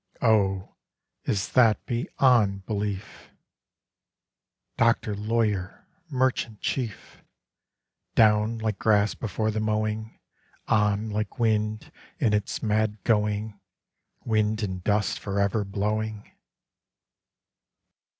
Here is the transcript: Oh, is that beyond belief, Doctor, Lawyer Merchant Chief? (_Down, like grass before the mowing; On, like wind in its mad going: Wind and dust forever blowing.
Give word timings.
Oh, 0.23 0.73
is 1.25 1.49
that 1.51 1.85
beyond 1.85 2.65
belief, 2.65 3.29
Doctor, 4.75 5.15
Lawyer 5.15 5.85
Merchant 6.09 6.59
Chief? 6.59 7.23
(_Down, 8.15 8.59
like 8.63 8.79
grass 8.79 9.13
before 9.13 9.51
the 9.51 9.59
mowing; 9.59 10.17
On, 10.67 11.11
like 11.11 11.37
wind 11.37 11.91
in 12.17 12.33
its 12.33 12.63
mad 12.63 13.03
going: 13.03 13.59
Wind 14.25 14.63
and 14.63 14.83
dust 14.83 15.19
forever 15.19 15.63
blowing. 15.63 16.31